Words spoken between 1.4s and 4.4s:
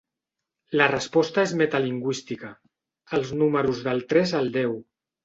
és metalingüística: als números del tres